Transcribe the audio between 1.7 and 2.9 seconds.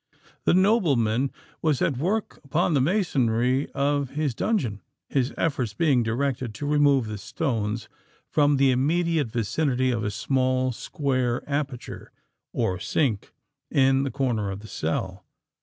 at work upon the